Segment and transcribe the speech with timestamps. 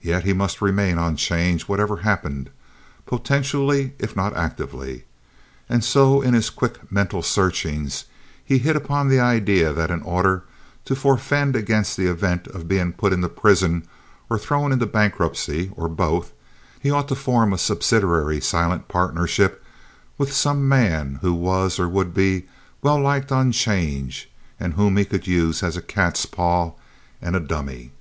[0.00, 2.50] Yet he must remain on 'change, whatever happened,
[3.06, 5.04] potentially if not actively;
[5.68, 8.06] and so in his quick mental searchings
[8.44, 10.42] he hit upon the idea that in order
[10.86, 13.86] to forfend against the event of his being put into prison
[14.28, 16.32] or thrown into bankruptcy, or both,
[16.80, 19.62] he ought to form a subsidiary silent partnership
[20.18, 22.46] with some man who was or would be
[22.82, 26.72] well liked on 'change, and whom he could use as a cat's paw
[27.20, 27.92] and a dummy.